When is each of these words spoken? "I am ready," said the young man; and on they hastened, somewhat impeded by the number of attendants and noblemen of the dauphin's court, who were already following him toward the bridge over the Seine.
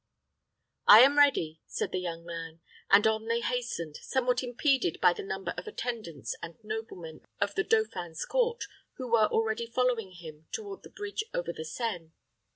"I 0.87 1.01
am 1.01 1.19
ready," 1.19 1.61
said 1.67 1.91
the 1.91 1.99
young 1.99 2.25
man; 2.25 2.61
and 2.89 3.05
on 3.05 3.27
they 3.27 3.41
hastened, 3.41 3.97
somewhat 3.97 4.41
impeded 4.41 4.99
by 4.99 5.13
the 5.13 5.21
number 5.21 5.53
of 5.59 5.67
attendants 5.67 6.35
and 6.41 6.57
noblemen 6.63 7.21
of 7.39 7.53
the 7.53 7.63
dauphin's 7.63 8.25
court, 8.25 8.63
who 8.93 9.11
were 9.11 9.27
already 9.27 9.67
following 9.67 10.13
him 10.13 10.47
toward 10.51 10.81
the 10.81 10.89
bridge 10.89 11.23
over 11.35 11.53
the 11.53 11.65
Seine. 11.65 12.13